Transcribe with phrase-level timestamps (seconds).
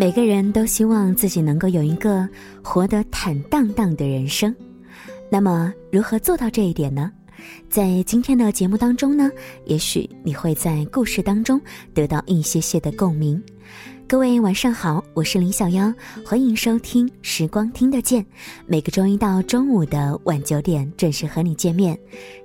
[0.00, 2.26] 每个人都希望自己能够有一个
[2.64, 4.56] 活得坦荡荡的人生。
[5.30, 7.12] 那么，如何做到这一点呢？
[7.68, 9.30] 在今天的节目当中呢，
[9.66, 11.60] 也许你会在故事当中
[11.92, 13.38] 得到一些些的共鸣。
[14.10, 15.94] 各位晚上好，我是林小妖，
[16.26, 18.20] 欢迎收听《时光听得见》，
[18.66, 21.96] 每个周一到周五的晚九点准时和你见面。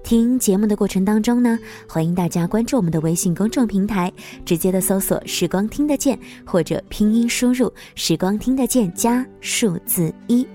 [0.03, 1.57] 听节目的过程当中呢，
[1.89, 4.13] 欢迎大家关注我们的微信公众平台，
[4.45, 10.47] 直接的搜索“时光听得见”或者拼音输入“时光听得见”加数字一。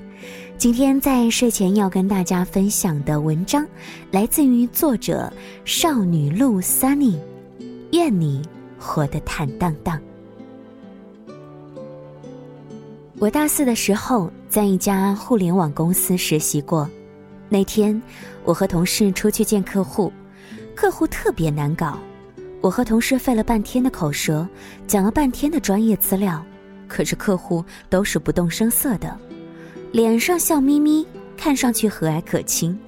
[0.57, 3.67] 今天在睡前要跟大家分享的文章，
[4.13, 5.29] 来自于作者
[5.65, 7.17] 少女路 Sunny，
[7.91, 8.41] 愿你
[8.79, 10.01] 活得坦荡荡。
[13.21, 16.89] 我大四的时候，在一家互联网公司实习过。
[17.51, 18.01] 那天，
[18.45, 20.11] 我和同事出去见客户，
[20.75, 21.99] 客户特别难搞。
[22.63, 24.49] 我和同事费了半天的口舌，
[24.87, 26.43] 讲了半天的专业资料，
[26.89, 29.15] 可是客户都是不动声色的，
[29.93, 32.79] 脸上笑眯眯，看上去和蔼可亲，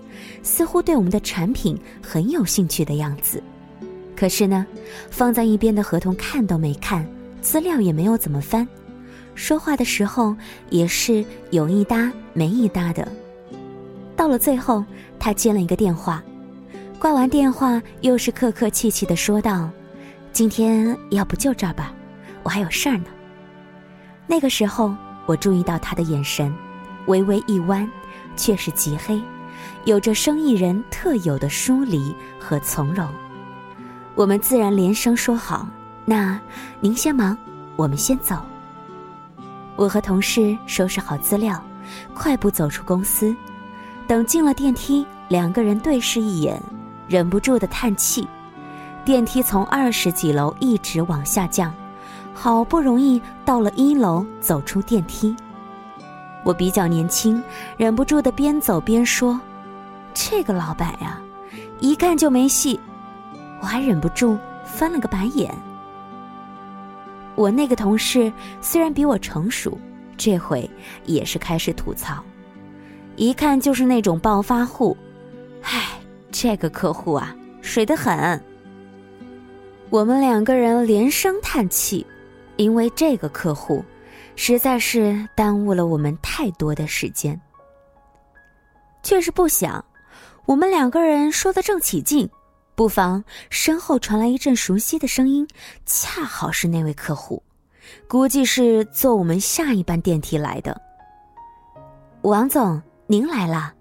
[0.43, 3.43] 似乎对我们的产品很有兴趣的样子。
[4.17, 4.67] 可是呢，
[5.11, 7.07] 放在一边的合同看都没看，
[7.43, 8.67] 资料也没有怎么翻。
[9.35, 10.35] 说话的时候
[10.71, 13.07] 也是有一搭没一搭的。
[14.15, 14.85] 到了最后，
[15.19, 16.23] 他接了一个电话，
[16.99, 19.69] 挂完电话又是客客气气的说道
[20.33, 21.93] ：“今天要不就这儿吧，
[22.43, 23.07] 我还有事儿呢。”
[24.29, 24.95] 那个时候，
[25.27, 26.55] 我注意到他的眼神
[27.07, 27.89] 微微一弯，
[28.37, 29.21] 却是极黑，
[29.85, 33.09] 有着生意人特有的疏离和从容。
[34.15, 35.67] 我们自然连声说好
[36.05, 36.39] ：“那
[36.81, 37.37] 您先忙，
[37.77, 38.37] 我们先走。”
[39.83, 41.61] 我和同事收拾好资料，
[42.15, 43.35] 快步走出公司。
[44.07, 46.63] 等进了电梯，两个人对视一眼，
[47.09, 48.29] 忍不住的叹气。
[49.05, 51.75] 电梯从二十几楼一直往下降，
[52.33, 55.35] 好不容易到了一楼，走出电梯。
[56.45, 57.43] 我比较年轻，
[57.77, 59.41] 忍不住的边走边说
[60.15, 61.21] ：“这个老板呀，
[61.81, 62.79] 一看就没戏。”
[63.61, 65.53] 我还忍不住翻了个白眼。
[67.35, 69.79] 我那个同事虽然比我成熟，
[70.17, 70.69] 这回
[71.07, 72.23] 也是开始吐槽，
[73.17, 74.97] 一看就是那种暴发户。
[75.63, 75.99] 唉，
[76.31, 78.43] 这个客户啊，水得很。
[79.91, 82.07] 我们两个人连声叹气，
[82.57, 83.85] 因为这个客户
[84.37, 87.39] 实在是耽误了我们太多的时间。
[89.03, 89.85] 却是不想，
[90.47, 92.29] 我们两个人说的正起劲。
[92.75, 95.47] 不妨身后传来一阵熟悉的声音，
[95.85, 97.43] 恰好是那位客户，
[98.09, 100.81] 估计是坐我们下一班电梯来的。
[102.23, 103.75] 王总，您来了。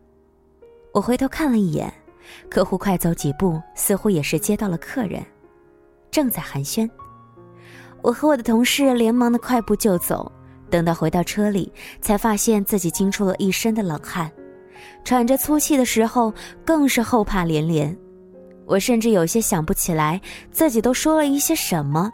[0.93, 1.91] 我回头看了一眼，
[2.49, 5.25] 客户快走几步，似乎也是接到了客人，
[6.11, 6.89] 正在寒暄。
[8.01, 10.29] 我和我的同事连忙的快步就走，
[10.69, 14.29] 等到回到车里，才发现自己惊出了一身的冷汗，
[15.05, 16.33] 喘着粗气的时候，
[16.65, 17.97] 更是后怕连连。
[18.71, 22.09] 我甚至有些想不起来自己都说了一些什么，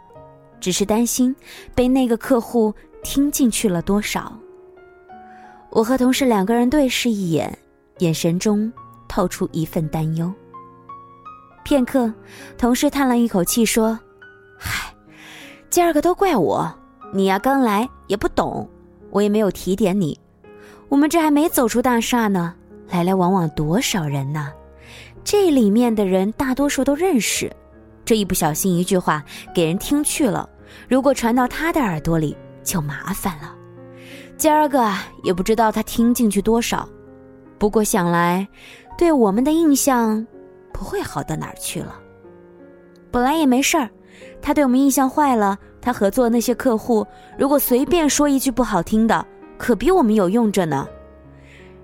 [0.58, 1.34] 只是担心
[1.72, 4.36] 被那个客户听进去了多少。
[5.70, 7.56] 我和同事两个人对视一眼，
[7.98, 8.72] 眼神中
[9.06, 10.32] 透出一份担忧。
[11.62, 12.12] 片刻，
[12.56, 13.96] 同事叹了一口气说
[14.58, 14.92] ：“嗨，
[15.70, 16.68] 今儿个都怪我，
[17.14, 18.68] 你呀刚来也不懂，
[19.10, 20.18] 我也没有提点你。
[20.88, 22.52] 我们这还没走出大厦呢，
[22.90, 24.52] 来来往往多少人呢？”
[25.30, 27.54] 这里面的人大多数都认识，
[28.02, 29.22] 这一不小心一句话
[29.54, 30.48] 给人听去了，
[30.88, 32.34] 如果传到他的耳朵里
[32.64, 33.54] 就麻烦了。
[34.38, 34.90] 今儿个
[35.24, 36.88] 也不知道他听进去多少，
[37.58, 38.48] 不过想来，
[38.96, 40.26] 对我们的印象
[40.72, 42.00] 不会好到哪儿去了。
[43.10, 43.90] 本来也没事儿，
[44.40, 47.06] 他对我们印象坏了，他合作的那些客户
[47.38, 49.26] 如果随便说一句不好听的，
[49.58, 50.88] 可比我们有用着呢。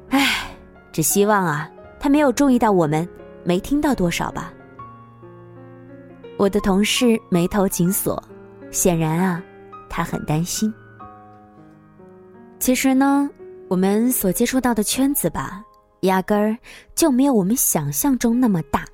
[0.08, 0.46] 唉，
[0.92, 3.06] 只希望啊，他没有注意到我们。
[3.44, 4.52] 没听到多少吧？
[6.36, 8.20] 我的同事眉头紧锁，
[8.70, 9.42] 显然啊，
[9.88, 10.72] 他很担心。
[12.58, 13.30] 其实呢，
[13.68, 15.62] 我们所接触到的圈子吧，
[16.00, 16.56] 压根儿
[16.94, 18.84] 就没有我们想象中那么大。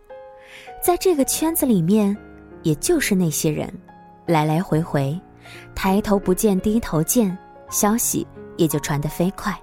[0.82, 2.16] 在这个圈子里面，
[2.62, 3.72] 也就是那些人，
[4.26, 5.18] 来来回回，
[5.74, 7.36] 抬头不见低头见，
[7.70, 8.26] 消息
[8.56, 9.58] 也就传得飞快。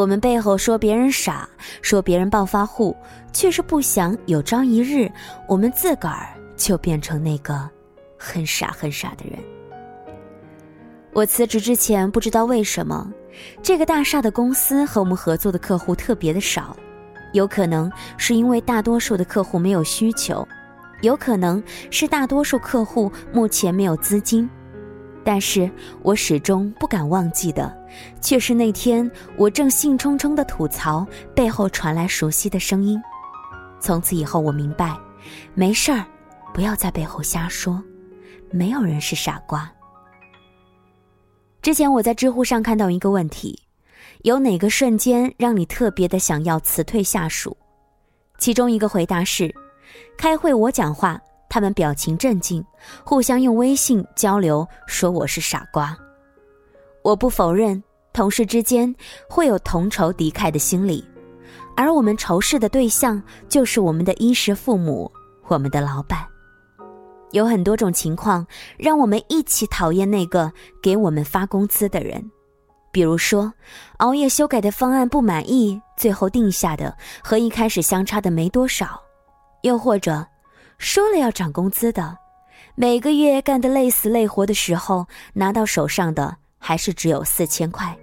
[0.00, 1.46] 我们背后说别人傻，
[1.82, 2.96] 说别人暴发户，
[3.34, 5.12] 却是不想有朝一日
[5.46, 7.68] 我们自个儿就变成那个
[8.16, 9.38] 很傻很傻的人。
[11.12, 13.12] 我辞职之前不知道为什么，
[13.62, 16.74] 这个大厦的公司和我们合作的客户特别的少，
[17.34, 20.48] 有可能是因为大多数的客户没有需求，
[21.02, 24.48] 有可能是大多数客户目前没有资金。
[25.24, 25.70] 但是
[26.02, 27.76] 我始终不敢忘记的，
[28.20, 33.00] 却是那天我正兴冲冲的吐槽，背后传来熟悉的声音。
[33.78, 34.98] 从此以后，我明白，
[35.54, 36.04] 没事儿，
[36.52, 37.82] 不要在背后瞎说，
[38.50, 39.70] 没有人是傻瓜。
[41.62, 43.58] 之前我在知乎上看到一个问题：
[44.22, 47.56] 有哪个瞬间让你特别的想要辞退下属？
[48.38, 49.54] 其中一个回答是：
[50.16, 51.20] 开会我讲话，
[51.50, 52.64] 他们表情镇静，
[53.04, 55.94] 互相用微信交流，说我是傻瓜。
[57.02, 57.82] 我不否认
[58.12, 58.94] 同事之间
[59.28, 61.04] 会有同仇敌忾的心理，
[61.76, 65.10] 而我们仇视的对象就是我们的衣食父母，
[65.48, 66.24] 我们的老板。
[67.32, 70.52] 有很多种情况让我们一起讨厌那个
[70.82, 72.30] 给我们发工资的人，
[72.92, 73.52] 比如说，
[73.98, 78.86] 熬夜修改的方案不满意，最后定下的和一开始相差的没多少；
[79.62, 80.26] 又或者，
[80.80, 82.16] 说了要涨工资的，
[82.74, 87.94] 每个月干得累死累活的时候，拿到手上的还是只有四千块；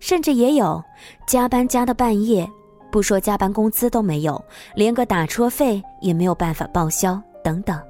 [0.00, 0.82] 甚至也有
[1.28, 2.46] 加班加到半夜，
[2.90, 4.44] 不说加班工资都没有，
[4.74, 7.80] 连个打车费也没有办法报销等等。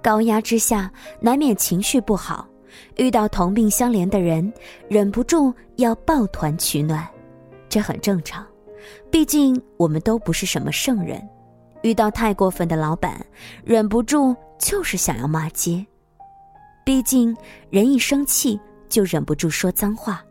[0.00, 0.88] 高压之下，
[1.20, 2.46] 难免情绪不好；
[2.94, 4.50] 遇到同病相怜的人，
[4.88, 7.04] 忍不住要抱团取暖，
[7.68, 8.46] 这很正常。
[9.10, 11.20] 毕竟我们都不是什么圣人。
[11.84, 13.24] 遇到太过分的老板，
[13.62, 15.84] 忍不住就是想要骂街。
[16.82, 17.36] 毕竟
[17.68, 18.58] 人一生气
[18.88, 20.24] 就忍不住说脏话，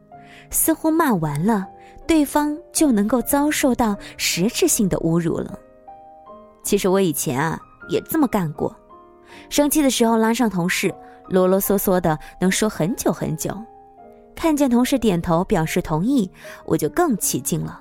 [0.50, 1.68] 似乎骂完了，
[2.08, 5.58] 对方就能够遭受到实质性的侮辱了。
[6.64, 8.76] 其实我以前啊也这么干过。
[9.48, 10.92] 生气的时候拉上同事，
[11.30, 13.56] 啰啰嗦嗦的能说很久很久。
[14.34, 16.28] 看见同事点头表示同意，
[16.66, 17.80] 我就更起劲了。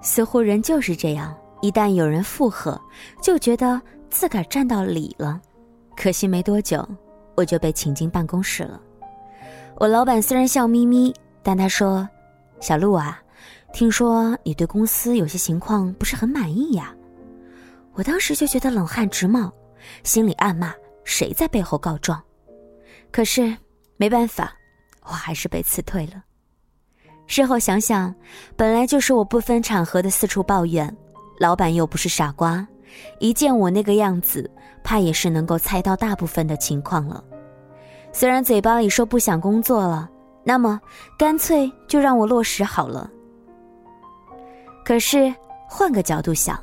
[0.00, 2.78] 似乎人就是这样，一旦有人附和，
[3.22, 3.80] 就觉得
[4.10, 5.40] 自个儿占到理了。
[5.96, 6.86] 可惜没多久，
[7.34, 8.78] 我就被请进办公室了。
[9.76, 11.10] 我老板虽然笑眯眯，
[11.42, 12.06] 但他说
[12.60, 13.18] ：“小陆啊，
[13.72, 16.94] 听说你对公司有些情况不是很满意呀？”
[17.94, 19.50] 我当时就觉得冷汗直冒。
[20.02, 22.22] 心里暗骂谁在背后告状，
[23.10, 23.56] 可是
[23.96, 24.52] 没办法，
[25.02, 26.22] 我还是被辞退了。
[27.26, 28.14] 事后想想，
[28.54, 30.94] 本来就是我不分场合的四处抱怨，
[31.38, 32.66] 老板又不是傻瓜，
[33.18, 34.50] 一见我那个样子，
[34.82, 37.22] 怕也是能够猜到大部分的情况了。
[38.12, 40.08] 虽然嘴巴里说不想工作了，
[40.44, 40.80] 那么
[41.18, 43.10] 干脆就让我落实好了。
[44.84, 45.34] 可是
[45.68, 46.58] 换个角度想。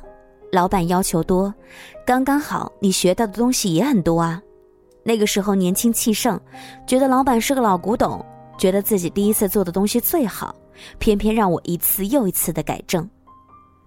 [0.50, 1.52] 老板要求多，
[2.06, 2.70] 刚刚好。
[2.78, 4.38] 你学到的东西也很多啊。
[5.02, 6.38] 那个时候年轻气盛，
[6.86, 8.22] 觉得老板是个老古董，
[8.58, 10.54] 觉得自己第一次做的东西最好，
[10.98, 13.08] 偏偏让我一次又一次的改正。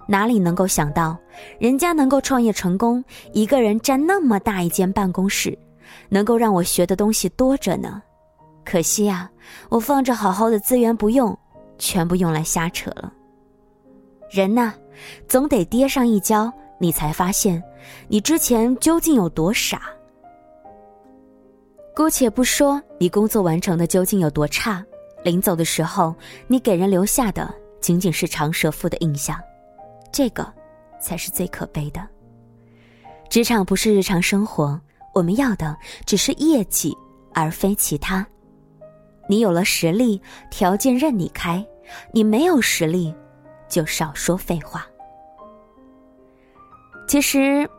[0.07, 1.17] 哪里能够想到，
[1.59, 3.03] 人家能够创业成功，
[3.33, 5.57] 一个人占那么大一间办公室，
[6.09, 8.01] 能够让我学的东西多着呢。
[8.63, 9.29] 可惜啊，
[9.69, 11.37] 我放着好好的资源不用，
[11.77, 13.11] 全部用来瞎扯了。
[14.29, 14.73] 人呐。
[15.27, 16.49] 总得跌上一跤，
[16.79, 17.61] 你才发现，
[18.07, 19.81] 你之前究竟有多傻。
[21.93, 24.81] 姑且不说你工作完成的究竟有多差，
[25.21, 26.15] 临走的时候，
[26.47, 29.37] 你给人留下的仅仅是长舌妇的印象，
[30.15, 30.47] 这个，
[30.97, 32.01] 才是最可悲的。
[33.27, 34.79] 职场不是日常生活，
[35.13, 35.75] 我们要的
[36.05, 36.95] 只是业绩，
[37.33, 38.25] 而非其他。
[39.27, 41.61] 你有了实力，条件任你开；
[42.13, 43.13] 你没有实力。
[43.67, 44.87] 就少说废话。
[47.09, 47.69] 其实，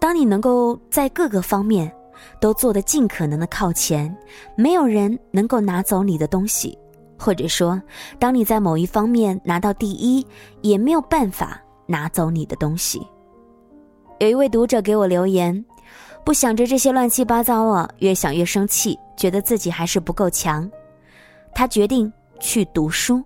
[0.00, 1.94] 当你能够在各个方面
[2.40, 4.16] 都做得尽可能的靠前，
[4.56, 6.74] 没有人能够拿走你的东西；
[7.18, 7.78] 或者说，
[8.18, 10.26] 当你在某一方面拿到第一，
[10.62, 11.60] 也没有办法
[11.92, 13.06] 拿走你的东西。
[14.18, 15.64] 有一位读者给我留言，
[16.24, 20.68] 不想着这些乱七八糟啊，越想越生气，觉得自己还是不够强。
[21.54, 23.22] 他决定去读书，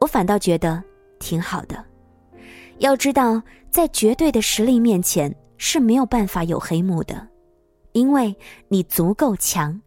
[0.00, 0.82] 我反倒觉得。
[1.24, 1.84] 挺好的，
[2.78, 7.24] 要知道，在绝对的实力面前是没有办法有黑幕的，
[7.92, 8.34] 因为
[8.66, 9.80] 你足够强，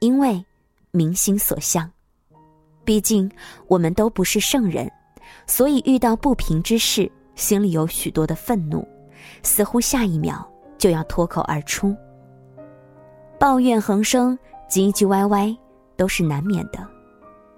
[0.00, 0.44] 因为
[0.90, 1.88] 民心所向。
[2.84, 3.30] 毕竟
[3.68, 4.90] 我们都不是圣人，
[5.46, 7.08] 所以遇到不平之事，
[7.40, 8.86] 心里有许多的愤怒，
[9.42, 11.96] 似乎下一秒就要脱口而出。
[13.38, 15.56] 抱怨横生，唧唧歪歪，
[15.96, 16.86] 都是难免的。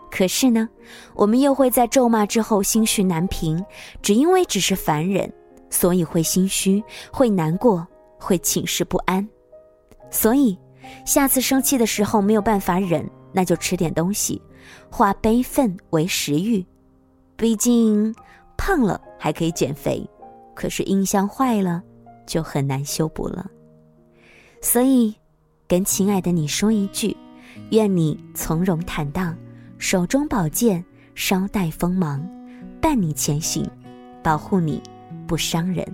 [0.09, 0.69] 可是呢，
[1.15, 3.63] 我们又会在咒骂之后心绪难平，
[4.01, 5.31] 只因为只是凡人，
[5.69, 6.81] 所以会心虚，
[7.13, 7.85] 会难过，
[8.21, 9.29] 会寝食不安。
[10.11, 10.57] 所以，
[11.05, 14.41] 下次生气的时候没有办法忍，那就吃点东西，
[14.89, 16.65] 化悲愤为食欲。
[17.35, 18.15] 毕竟，
[18.57, 20.05] 胖了还可以减肥，
[20.53, 21.81] 可是音箱坏了，
[22.27, 23.49] 就很难修补了。
[24.61, 25.15] 所以，
[25.69, 27.17] 跟亲爱的你说一句。
[27.71, 29.37] 愿你从容坦荡，
[29.79, 32.21] 手中宝剑稍带锋芒，
[32.81, 33.65] 伴你前行，
[34.25, 34.83] 保护你
[35.25, 35.87] 不伤人。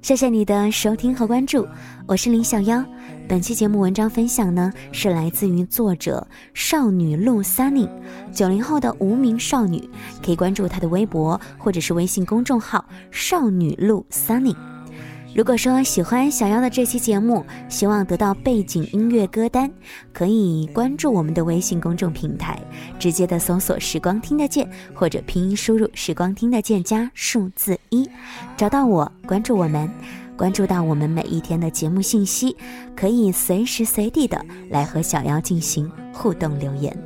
[0.00, 1.66] 谢谢你的收听和关注，
[2.06, 2.82] 我是林小妖。
[3.28, 7.88] 本期节目文章分享呢，是来自于作者少女路 Sunny，
[8.32, 9.90] 九零后的无名少女，
[10.24, 14.56] 可以关注她的微博或者是微信公众号少女路 Sunny。
[15.34, 19.70] 如果说喜欢小妖的这期节目，希望得到背景音乐歌单，
[20.12, 22.60] 可以关注我们的微信公众平台，
[22.98, 28.08] 直接的搜索“时光听得见”或者拼音输入“时光听得见”加数字一，
[28.56, 29.88] 找到我，关注我们，
[30.36, 32.56] 关注到我们每一天的节目信息，
[32.96, 36.96] 可以随时随地的来和小妖进行互动留言。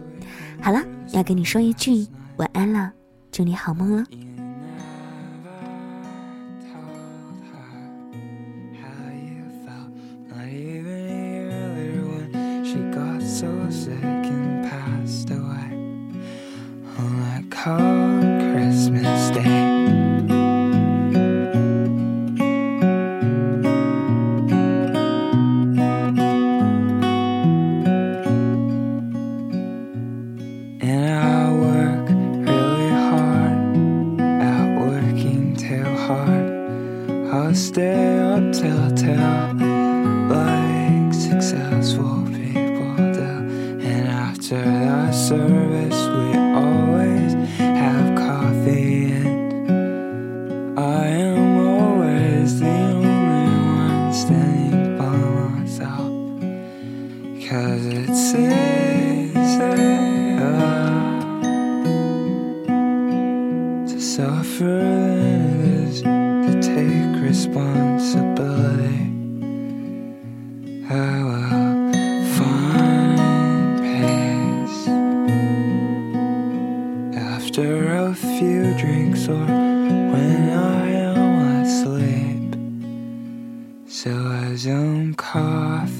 [0.60, 2.90] 好了，要跟你说一句晚安了，
[3.30, 4.04] 祝你好梦了。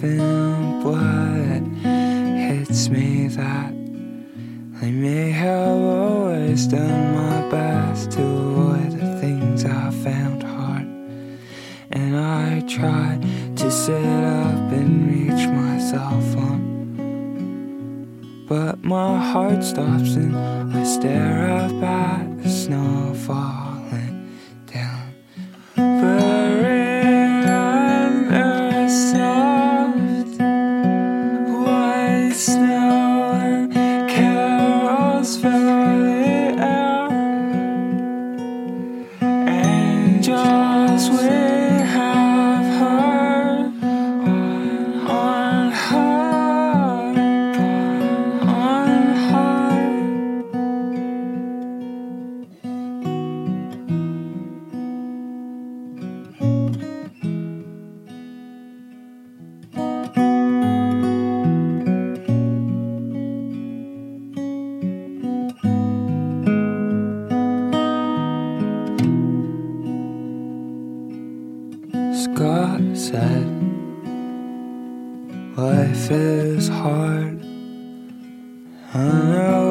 [0.03, 3.73] nothing but hits me that
[4.83, 10.87] I may have always done my best to avoid the things I found hard.
[11.93, 13.19] And I try
[13.57, 16.61] to sit up and reach myself on.
[18.49, 22.12] But my heart stops and I stare up at
[75.57, 77.43] Life is hard.
[78.95, 79.62] I know